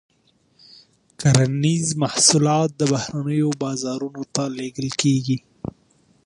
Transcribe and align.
کرنیز 1.19 1.87
محصولات 2.03 2.71
بهرنیو 2.91 3.49
بازارونو 3.61 4.23
ته 4.33 4.43
لیږل 4.57 4.89
کیږي. 5.01 5.37